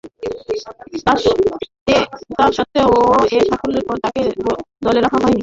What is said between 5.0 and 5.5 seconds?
রাখা হয়নি।